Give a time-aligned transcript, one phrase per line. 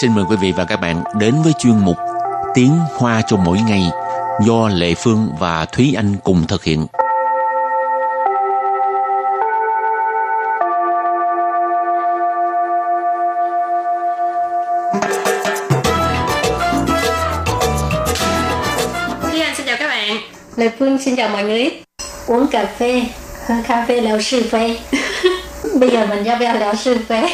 [0.00, 1.96] xin mời quý vị và các bạn đến với chuyên mục
[2.54, 3.82] Tiếng Hoa cho mỗi ngày
[4.46, 6.86] do Lệ Phương và Thúy Anh cùng thực hiện.
[19.22, 20.16] Thúy Anh xin chào các bạn
[20.56, 21.70] Lê Phương xin chào mọi người.
[22.26, 23.02] Uống cà phê,
[23.46, 24.78] hơn cà phê leo sư phê.
[25.80, 27.28] Bây giờ mình ra về leo sư phê.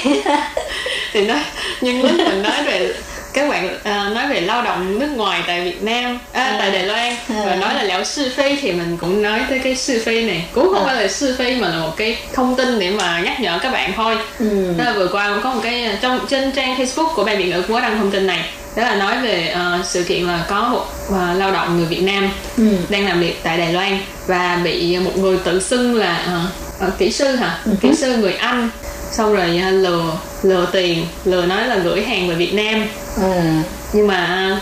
[1.12, 1.38] thì nói
[1.82, 2.94] nhưng lúc mình nói về
[3.34, 6.56] các bạn à, nói về lao động nước ngoài tại Việt Nam à, À.
[6.58, 7.42] tại Đài Loan À.
[7.46, 10.44] và nói là lão sư phê thì mình cũng nói tới cái sư phê này
[10.52, 10.86] cũng không À.
[10.86, 13.72] phải là sư phê mà là một cái thông tin để mà nhắc nhở các
[13.72, 14.74] bạn thôi ừ.
[14.78, 17.38] Đó là vừa qua cũng có một cái à, trong trên trang Facebook của ban
[17.38, 18.44] Việt ngữ cũng có đăng thông tin này
[18.76, 22.02] đó là nói về ờ, sự kiện là có một ờ, lao động người Việt
[22.02, 22.64] Nam Ừ.
[22.88, 26.40] đang làm việc tại Đài Loan và bị một người tự xưng là ờ,
[26.80, 27.72] ờ, kỹ sư hả Ừ.
[27.80, 28.70] kỹ sư người Anh
[29.12, 33.32] xong rồi lừa lừa tiền lừa nói là gửi hàng về Việt Nam Ừ.
[33.92, 34.60] nhưng mà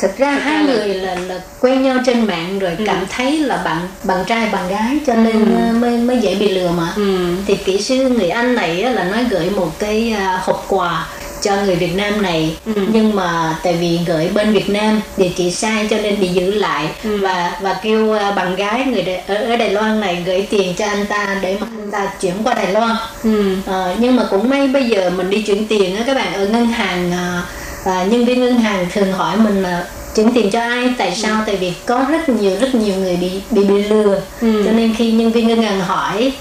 [0.00, 2.84] Thực ra hai ra người là, là quen nhau trên mạng rồi Ừ.
[2.86, 5.54] cảm thấy là bạn bạn trai bạn gái cho nên Ừ.
[5.66, 6.92] ờ, mới mới dễ bị lừa mà.
[6.96, 10.64] ừ, Thì kỹ sư người Anh này á, là nói gửi một cái à, hộp
[10.68, 11.06] quà
[11.42, 12.72] cho người Việt Nam này Ừ.
[12.92, 16.54] nhưng mà tại vì gửi bên Việt Nam địa chỉ sai cho nên bị giữ
[16.54, 17.18] lại Ừ.
[17.22, 20.86] và và kêu à, bạn gái người ở, ở Đài Loan này gửi tiền cho
[20.86, 22.96] anh ta để mà ta chuyển qua Đài Loan.
[23.24, 26.32] Ừ, Ờ, nhưng mà cũng may bây giờ mình đi chuyển tiền á các bạn
[26.34, 27.42] ở ngân hàng à,
[27.84, 29.84] à, nhân viên ngân hàng thường hỏi mình là
[30.16, 31.42] chuyển tiền cho ai tại sao?
[31.46, 34.20] Tại vì có rất nhiều rất nhiều người bị bị bị lừa.
[34.40, 34.62] Ừ.
[34.66, 36.32] cho nên khi nhân viên ngân hàng hỏi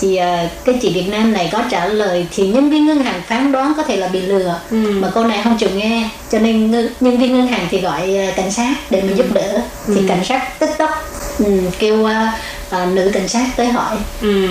[0.00, 3.22] thì à, cái chị Việt Nam này có trả lời thì nhân viên ngân hàng
[3.26, 4.60] phán đoán có thể là bị lừa.
[4.70, 4.76] Ừ.
[4.76, 8.32] mà cô này không chịu nghe cho nên nhân viên ngân hàng thì gọi à,
[8.36, 9.60] cảnh sát để mà giúp đỡ.
[9.86, 10.02] Thì Ừ.
[10.08, 10.90] cảnh sát tức tốc
[11.38, 11.44] ừ,
[11.78, 12.32] kêu à,
[12.70, 13.96] à, nữ cảnh sát tới hỏi.
[14.22, 14.46] Ừ,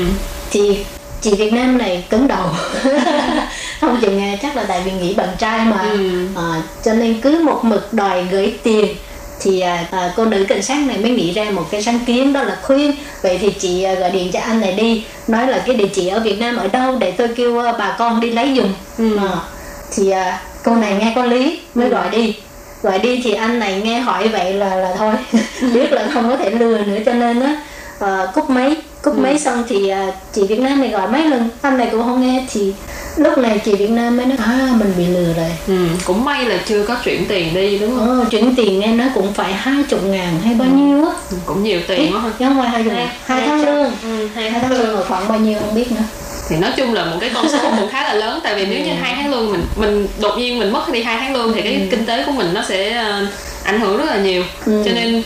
[0.52, 0.86] thì
[1.22, 2.46] chị Việt Nam này cứng đầu.
[3.82, 5.82] Không chịu nghe chắc là tại vì nghĩ bạn trai mà.
[5.92, 6.26] Ừ.
[6.36, 8.86] à, cho nên cứ một mực đòi gửi tiền.
[9.42, 12.34] Thì à, à, cô nữ cảnh sát này mới nghĩ ra một cái sáng kiến
[12.34, 12.92] đó là khuyên.
[13.22, 15.04] Vậy thì chị à, gọi điện cho anh này đi.
[15.28, 17.96] Nói là cái địa chỉ ở Việt Nam ở đâu để tôi kêu à, bà
[18.00, 18.74] con đi lấy giùm.
[18.98, 19.18] Ừ.
[19.18, 19.36] À,
[19.96, 22.36] thì à, cô này nghe có lý mới gọi đi.
[22.82, 25.14] Gọi đi thì anh này nghe hỏi vậy là là thôi.
[25.74, 27.62] Biết là không có thể lừa nữa cho nên á
[28.00, 28.76] à, cúp máy
[29.08, 29.22] cúp Ừ.
[29.22, 31.50] máy xong thì à, chị Việt Nam này gọi mấy lần?
[31.62, 32.74] Anh này cũng không nghe thì
[33.18, 35.52] lúc này chị Việt Nam mới nói à mình bị lừa rồi.
[35.68, 35.74] Ừ.
[36.06, 38.20] cũng may là chưa có chuyển tiền đi đúng không?
[38.20, 41.12] Ồ, chuyển tiền nghe nói cũng phải hai chục ngàn hay bao nhiêu á.
[41.32, 43.92] Ừ, cũng nhiều tiền quá không phải hai chục ngàn hai tháng lương.
[44.04, 46.02] ừ, hai tháng lương rồi khoảng bao nhiêu không biết nữa.
[46.50, 48.86] Thì nói chung là một cái con số cũng khá là lớn tại vì nếu
[48.86, 51.62] như hai tháng lương mình mình đột nhiên mình mất đi hai tháng lương thì
[51.62, 53.26] cái kinh tế của mình nó sẽ ờ,
[53.64, 54.44] ảnh hưởng rất là nhiều.
[54.66, 54.84] Ừ.
[54.86, 55.24] cho nên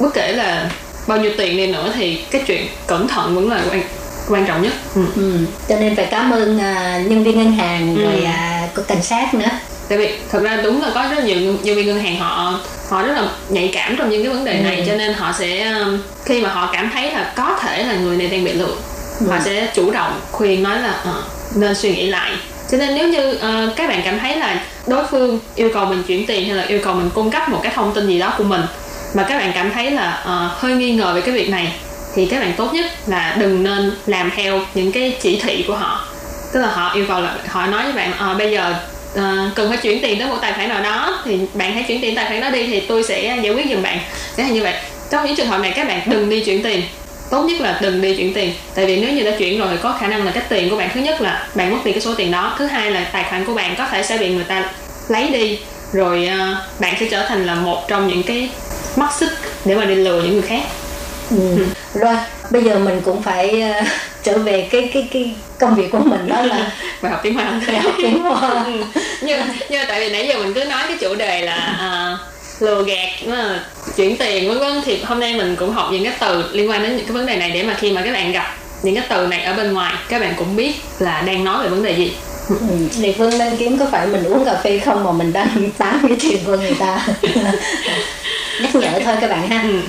[0.00, 0.70] bất kể là
[1.06, 3.82] bao nhiêu tiền đi nữa thì cái chuyện cẩn thận vẫn là quan
[4.28, 5.02] quan trọng nhất ừ.
[5.16, 5.32] ừ.
[5.68, 8.02] cho nên phải cảm ơn à, nhân viên ngân hàng Ừ.
[8.04, 9.46] rồi à, có cảnh sát nữa
[9.88, 12.60] tại vì thật ra đúng là có rất nhiều nhân viên ngân hàng họ
[12.90, 14.82] họ rất là nhạy cảm trong những cái vấn đề này Ừ.
[14.86, 18.16] cho nên họ sẽ um, khi mà họ cảm thấy là có thể là người
[18.16, 18.76] này đang bị lừa
[19.20, 19.26] Ừ.
[19.30, 21.22] họ sẽ chủ động khuyên nói là ờ,
[21.56, 22.32] nên suy nghĩ lại
[22.70, 26.02] cho nên nếu như ờ, các bạn cảm thấy là đối phương yêu cầu mình
[26.02, 28.34] chuyển tiền hay là yêu cầu mình cung cấp một cái thông tin gì đó
[28.38, 28.60] của mình
[29.14, 31.72] mà các bạn cảm thấy là uh, hơi nghi ngờ về cái việc này
[32.14, 35.76] thì các bạn tốt nhất là đừng nên làm theo những cái chỉ thị của
[35.76, 36.06] họ.
[36.52, 38.74] Tức là họ yêu cầu là họ nói với bạn ờ, bây giờ
[39.14, 42.00] ờ, cần phải chuyển tiền tới một tài khoản nào đó thì bạn hãy chuyển
[42.00, 43.98] tiền tài khoản đó đi thì tôi sẽ giải quyết giùm bạn.
[44.36, 44.74] Thế là như vậy.
[45.10, 46.82] Trong những trường hợp này các bạn đừng đi chuyển tiền.
[47.30, 48.52] Tốt nhất là đừng đi chuyển tiền.
[48.74, 50.76] Tại vì nếu như đã chuyển rồi thì có khả năng là cái tiền của
[50.76, 53.24] bạn thứ nhất là bạn mất đi cái số tiền đó thứ hai là tài
[53.24, 54.64] khoản của bạn có thể sẽ bị người ta
[55.08, 55.58] lấy đi
[55.92, 58.50] rồi ờ, bạn sẽ trở thành là một trong những cái
[58.98, 59.30] mắt xích
[59.64, 60.62] để mà đi lừa những người khác.
[61.30, 61.36] Ừ.
[61.94, 62.14] rồi
[62.50, 63.84] bây giờ mình cũng phải à,
[64.22, 67.60] trở về cái cái cái công việc của mình đó là và học tiếng hoa.
[67.66, 68.64] Phải học tiếng hoa.
[68.64, 68.72] Ừ.
[69.22, 72.18] nhưng nhưng mà tại vì nãy giờ mình cứ nói cái chủ đề là à,
[72.60, 73.60] lừa gạt à,
[73.96, 74.82] chuyển tiền vân vân.
[74.84, 77.26] Thì hôm nay mình cũng học những cái từ liên quan đến những cái vấn
[77.26, 79.72] đề này để mà khi mà các bạn gặp những cái từ này ở bên
[79.72, 82.12] ngoài các bạn cũng biết là đang nói về vấn đề gì.
[82.48, 82.56] Ừ.
[83.02, 85.98] Địa phương đang kiếm có phải mình uống cà phê không mà mình đang tán
[86.08, 87.06] cái chuyện của người ta
[88.61, 89.79] nhắc nhở thôi các bạn ha ừ.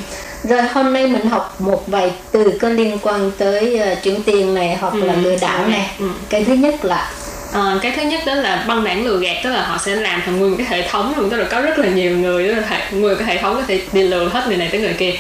[0.49, 4.55] rồi hôm nay mình học một vài từ có liên quan tới uh, chuyển tiền
[4.55, 5.21] này hoặc là Ừ.
[5.21, 6.07] lừa đảo này Ừ.
[6.29, 7.11] cái thứ nhất là
[7.53, 10.23] Ờ, cái thứ nhất đó là băng đảng lừa gạt tức là họ sẽ làm
[10.25, 12.55] thành nguyên một cái hệ thống luôn tức là có rất là nhiều người tức
[12.55, 14.93] là hệ, nguyên cái hệ thống có thể đi lừa hết người này tới người
[14.99, 15.13] kia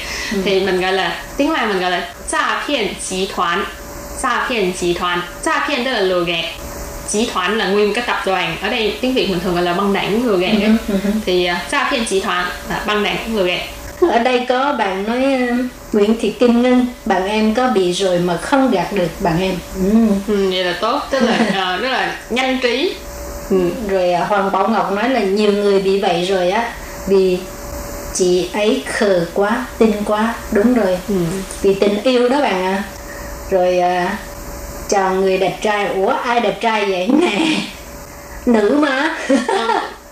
[0.44, 3.64] thì mình gọi là tiếng hoa mình gọi là诈phiên集团
[4.22, 6.44] 诈phiên集团诈phiên tức là lừa gạt
[7.08, 9.92] 集团là nguyên một cái tập đoàn ở đây tiếng việt mình thường gọi là băng
[9.92, 10.98] đảng lừa gạt ấy.
[11.26, 13.60] thì uh,诈phiên集团là băng đảng lừa gạt
[14.00, 18.18] ở đây có bạn nói uh, Nguyễn Thị Kim Ngân bạn em có bị rồi
[18.18, 19.90] mà không gạt được bạn em ừ.
[20.28, 22.94] ừ, vậy là tốt tức là ờ, rất là nhanh trí
[23.50, 23.70] ừ.
[23.88, 26.72] rồi à, hoàng bảo ngọc nói là nhiều người bị vậy rồi á
[27.08, 27.38] vì
[28.14, 31.14] chị ấy khờ quá tin quá đúng rồi Ừ.
[31.62, 32.82] vì tình yêu đó bạn ạ
[33.50, 34.18] rồi à,
[34.88, 37.38] chào người đẹp trai ủa ai đẹp trai vậy nè
[38.46, 39.16] nữ mà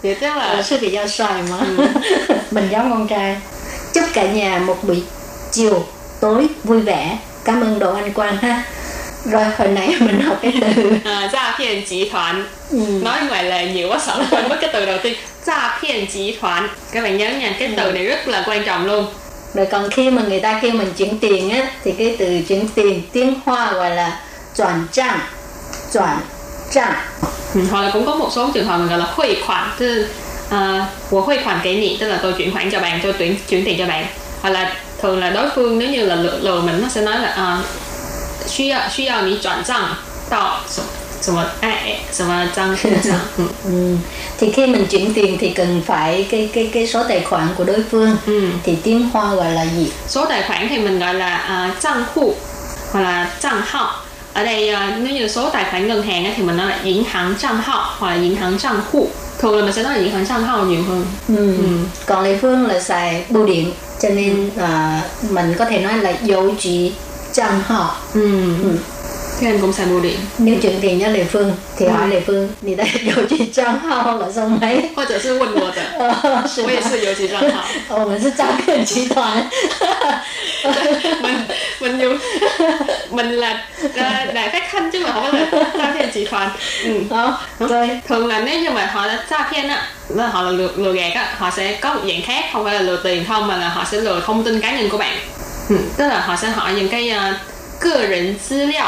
[0.02, 1.56] thì tức là là sư bị giao xoài mà
[2.50, 3.37] mình giống con trai
[3.94, 5.02] chúc cả nhà một buổi
[5.52, 5.84] chiều
[6.20, 8.62] tối vui vẻ cảm ơn đồ anh quang ha
[9.25, 12.78] rồi hồi nãy mình học cái từ à, gia phiền集团ừ.
[13.02, 15.14] nói ngoài là nhiều quá sợ quên mất cái từ đầu tiên
[15.46, 19.06] gia phiền集团các bạn nhớ nha cái từ này rất là quan trọng luôn
[19.55, 22.69] rồi còn khi mà người ta kêu mình chuyển tiền á thì cái từ chuyển
[22.75, 24.20] tiền tiếng hoa gọi là
[24.56, 25.20] chuyển trang
[25.93, 26.19] chuyển
[26.72, 26.94] trang
[27.55, 30.06] ừ, hoặc là cũng có một số trường hợp mình gọi là huy khoản tức
[30.50, 33.37] là của huy khoản kế nhị tức là tôi chuyển khoản cho bạn tôi chuyển
[33.49, 34.06] chuyển tiền cho bạn
[34.40, 37.20] hoặc là thường là đối phương nếu như là lừa, lừa mình nó sẽ nói
[37.20, 37.62] là à,
[38.49, 39.94] 需要需要你转账
[40.31, 40.88] 到什么
[41.20, 43.96] 什么哎什么张账嗯 ừ.
[44.38, 47.64] thì khi mình chuyển tiền thì cần phải cái cái cái số tài khoản của
[47.64, 51.14] đối phương ừ thì tiếng hoa gọi là gì số tài khoản thì mình gọi
[51.14, 52.34] là à,账户
[52.93, 54.01] hoặc là账号
[54.33, 57.03] ở đây ờ, nếu như số tài khoản ngân hàng thì mình nói là ngân
[57.03, 59.07] hàng trang hao hoặc là yến hàng trang khu.
[59.39, 61.06] Thường là mình sẽ nói là yến hàng trang hao nhiều hơn.
[61.27, 61.57] Ừ.
[61.57, 61.63] Ừ.
[62.06, 63.71] còn Lê Phương là xài bưu điện
[64.01, 66.91] cho nên là uh, mình có thể nói là dấu chỉ
[67.33, 68.53] trang hao ừ.
[68.63, 68.77] ừ.
[69.39, 70.18] Thế anh cũng xài bưu điện.
[70.38, 72.09] Nếu chuyển tiền cho Lê Phương Thì hỏi ừ.
[72.09, 74.89] Lê Phương Thì đây dấu chỉ trang hao là xong mấy?
[74.95, 76.13] Hoặc là sư quân của tờ
[76.56, 79.50] Tôi cũng là dấu chỉ trang hao Ồ, mình là trang kiện trí toán
[81.21, 81.38] Mình,
[81.81, 82.18] mình dùng.
[83.12, 83.64] mình là
[83.94, 86.50] là đại phát thanh chứ mà không phải là诈骗集团
[86.84, 87.00] ừ.
[87.10, 91.12] Đó, rồi thường là nếu như mà họ là诈骗á là họ là lừa, lừa gạt
[91.14, 93.69] á họ sẽ có một dạng khác không phải là lừa tiền không mà là
[93.69, 95.19] họ sẽ lừa thông tin cá nhân của bạn
[95.69, 95.76] ừ.
[95.96, 97.34] tức là họ sẽ hỏi những cái uh,
[97.81, 98.84] cơ人资料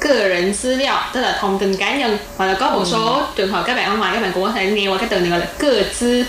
[0.00, 3.90] cơ人资料tức là thông tin cá nhân hoặc là có một số trường hợp các bạn
[3.90, 5.82] ở ngoài các bạn cũng có thể nghe qua cái từ này gọi là cơ
[6.00, 6.24] tư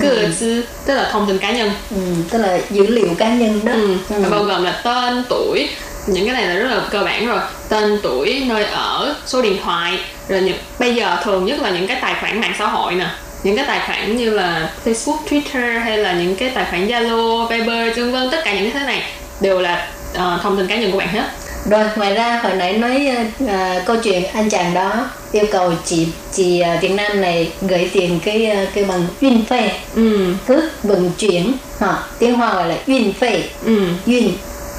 [0.00, 0.08] cơ
[0.40, 1.96] tư tức là thông tin cá nhân ừ,
[2.30, 3.72] tức là dữ liệu cá nhân đó.
[3.72, 3.96] ừ.
[4.08, 4.24] Ừ.
[4.30, 5.68] bao gồm là tên tuổi
[6.07, 7.39] những cái này là rất là cơ bản rồi.
[7.69, 9.99] Tên tuổi nơi ở số điện thoại.
[10.27, 13.05] Rồi những bây giờ thường nhất là những cái tài khoản mạng xã hội nè.
[13.43, 17.47] Những cái tài khoản như là Facebook, Twitter hay là những cái tài khoản Zalo,
[17.47, 19.03] Viber, vân vân tất cả những cái thế này
[19.41, 21.23] đều là ờ, thông tin cá nhân của bạn hết.
[21.69, 23.09] Rồi ngoài ra hồi nãy nói
[23.47, 27.89] à, câu chuyện anh chàng đó yêu cầu chị chị à, Việt Nam này gửi
[27.93, 29.71] tiền cái cái bằng uyên phê.
[29.95, 31.53] Ừ, cước vận chuyển.
[31.79, 33.43] Ha tiếng Hoa gọi là uyên phê.
[33.65, 34.31] Ừ, uyên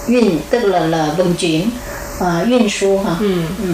[0.07, 1.69] uyên tức là là vận chuyển
[2.21, 3.31] à, uyên số ha ừ,
[3.63, 3.69] ừ.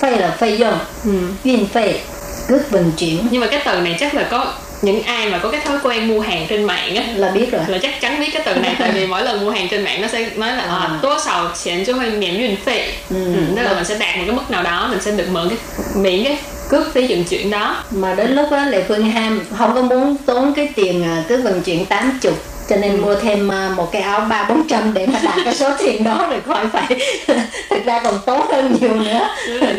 [0.00, 1.10] phê là phê dùng ừ.
[1.44, 2.00] uyên phê
[2.48, 4.52] cước vận chuyển Nhưng mà cái từ này chắc là có
[4.82, 7.60] những ai mà có cái thói quen mua hàng trên mạng á là biết rồi
[7.66, 10.02] là chắc chắn biết cái từ này tại vì mỗi lần mua hàng trên mạng
[10.02, 13.16] nó sẽ nói là à, À.多少钱就会免运费Ừ.
[13.34, 15.48] ừ, tức là mình sẽ đạt một cái mức nào đó mình sẽ được mượn
[15.48, 15.58] cái
[15.94, 16.38] miễn cái
[16.68, 20.16] cước phí vận chuyển đó mà đến lúc đó Lệ Phương Ham không có muốn
[20.26, 22.32] tốn cái tiền à, cứ vận chuyển 80
[22.69, 25.55] cho nên mua thêm à, một cái áo ba bốn trăm để mà đạt cái
[25.55, 26.87] số tiền đó rồi khỏi phải
[27.69, 29.29] thực ra còn tốn hơn nhiều nữa.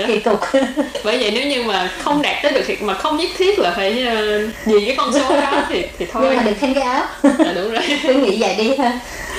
[0.06, 0.40] Kỳ cục.
[1.04, 3.70] Bởi vậy nếu như mà không đạt tới được thì mà không nhất thiết là
[3.76, 6.22] phải ờ, vì cái con số đó thì thì thôi.
[6.26, 7.04] Nhưng mà được thêm cái áo.
[7.22, 7.82] Là đúng rồi.
[8.02, 8.98] Cứ nghĩ vậy đi ha.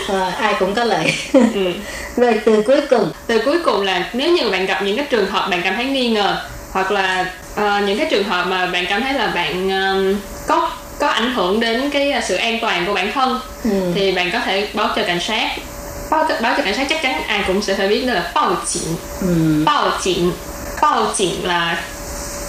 [0.09, 1.13] À, ai cũng có lợi.
[1.33, 1.71] Ừ.
[2.17, 3.11] rồi từ cuối cùng.
[3.27, 5.85] Từ cuối cùng là nếu như bạn gặp những cái trường hợp bạn cảm thấy
[5.85, 6.37] nghi ngờ
[6.71, 7.25] hoặc là
[7.55, 10.15] ờ, những cái trường hợp mà bạn cảm thấy là bạn ờm,
[10.47, 10.68] có
[10.98, 13.70] có ảnh hưởng đến cái ờ, sự an toàn của bản thân ừ.
[13.94, 15.48] thì bạn có thể báo cho cảnh sát
[16.10, 18.82] báo, báo cho cảnh sát chắc chắn ai cũng sẽ phải biết đó là báo警
[19.20, 19.62] Ừ.
[19.66, 20.32] báo警
[20.82, 21.78] báo警là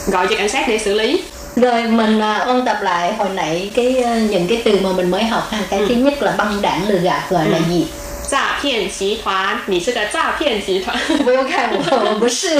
[0.08, 1.22] gọi cho cảnh sát để xử lý
[1.56, 5.12] rồi mình à, ôn tập lại hồi nãy cái à, những cái từ mà mình
[5.12, 7.86] mới học ha cái thứ nhất là băng đảng lừa gạt gọi là gì
[8.32, 12.60] 诈骗集团你是个诈骗集团 不用看我，我不是。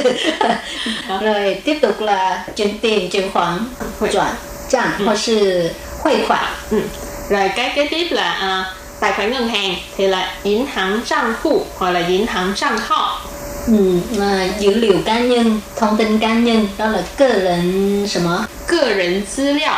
[1.22, 3.60] rồi tiếp tục là chuyển tiền, chuyển khoản,
[4.00, 4.28] 汇转
[4.70, 5.72] 账或是
[6.04, 6.40] 汇款。
[6.72, 6.82] ừ.
[7.30, 12.00] rồi cái kế tiếp là à, tài khoản ngân hàng thì là 银行账户 hoặc là
[12.00, 13.22] 银行账号
[13.68, 18.46] Ừ, à, dữ liệu cá nhân, thông tin cá nhân đó là cơ人什么？
[18.68, 19.72] 个人资料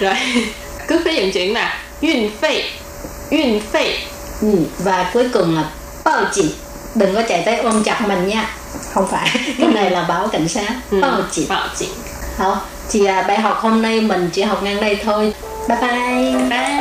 [0.00, 0.14] rồi
[0.88, 2.64] cước phí vận chuyển là 运费
[3.30, 3.96] 运费
[4.42, 5.64] Ừ, và cuối cùng là
[6.04, 6.50] báo警.
[6.94, 8.48] Đừng có chạy tới ôm chặt mình nha.
[8.94, 9.28] Không phải,
[9.58, 10.70] cái này là báo cảnh sát.
[10.90, 11.00] ừ.
[11.00, 11.48] Báo警.
[11.48, 11.88] báo警
[12.38, 15.33] Hảo, thì à, bài học hôm nay mình chỉ học ngang đây thôi.
[15.69, 16.49] Bye bye.
[16.49, 16.76] bye